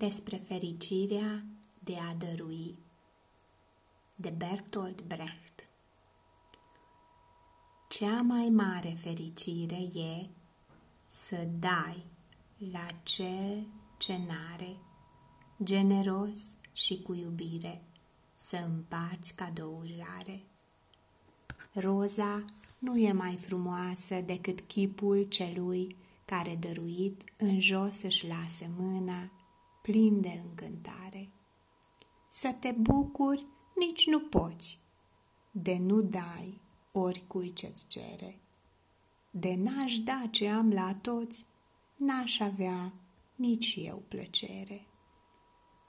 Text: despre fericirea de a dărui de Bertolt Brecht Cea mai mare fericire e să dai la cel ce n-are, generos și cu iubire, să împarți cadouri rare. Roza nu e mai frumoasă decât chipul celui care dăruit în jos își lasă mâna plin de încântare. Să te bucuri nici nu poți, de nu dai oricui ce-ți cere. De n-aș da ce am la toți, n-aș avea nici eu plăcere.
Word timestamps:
despre 0.00 0.36
fericirea 0.36 1.44
de 1.78 1.96
a 2.10 2.14
dărui 2.14 2.78
de 4.16 4.30
Bertolt 4.30 5.02
Brecht 5.02 5.68
Cea 7.88 8.20
mai 8.22 8.48
mare 8.48 8.96
fericire 9.00 9.76
e 9.94 10.28
să 11.06 11.48
dai 11.58 12.06
la 12.72 12.86
cel 13.02 13.66
ce 13.98 14.16
n-are, 14.16 14.76
generos 15.62 16.56
și 16.72 17.02
cu 17.02 17.14
iubire, 17.14 17.82
să 18.34 18.56
împarți 18.56 19.34
cadouri 19.34 20.04
rare. 20.06 20.44
Roza 21.72 22.44
nu 22.78 22.98
e 22.98 23.12
mai 23.12 23.36
frumoasă 23.36 24.20
decât 24.20 24.60
chipul 24.60 25.22
celui 25.22 25.96
care 26.24 26.56
dăruit 26.56 27.22
în 27.36 27.60
jos 27.60 28.02
își 28.02 28.26
lasă 28.26 28.66
mâna 28.76 29.30
plin 29.80 30.20
de 30.20 30.40
încântare. 30.44 31.28
Să 32.28 32.56
te 32.60 32.72
bucuri 32.72 33.46
nici 33.76 34.06
nu 34.06 34.20
poți, 34.20 34.78
de 35.50 35.76
nu 35.78 36.00
dai 36.00 36.60
oricui 36.92 37.52
ce-ți 37.52 37.86
cere. 37.86 38.38
De 39.30 39.54
n-aș 39.54 39.96
da 39.96 40.28
ce 40.30 40.48
am 40.48 40.72
la 40.72 40.94
toți, 40.94 41.46
n-aș 41.96 42.40
avea 42.40 42.92
nici 43.34 43.74
eu 43.78 44.02
plăcere. 44.08 44.86